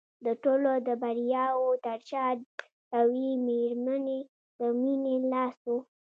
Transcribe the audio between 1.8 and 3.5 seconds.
تر شا د یوې